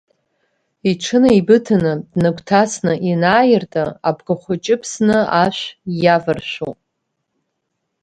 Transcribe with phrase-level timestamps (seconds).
[0.89, 5.63] Иҽынеибыҭаны днагәҭасны ианааирты, абгахәыҷы ԥсны ашә
[6.03, 6.79] иаваршәуп.